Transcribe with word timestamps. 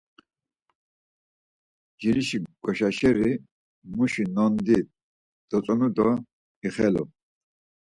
Nciriş 1.93 2.29
goşaşeri 2.63 3.31
muşi 3.95 4.23
nondi 4.35 4.77
datzonu 5.49 5.89
do 5.97 6.09
ixelu. 6.67 7.03